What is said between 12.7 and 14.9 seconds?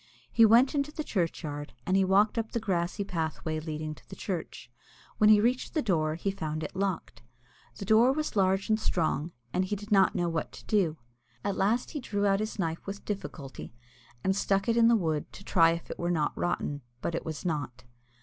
with difficulty, and stuck it in